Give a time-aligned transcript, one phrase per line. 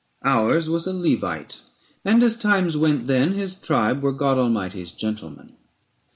[0.25, 1.61] Ours was a Levite,
[2.03, 5.51] and as times went then, His tribe were God Almighty's gentlemen.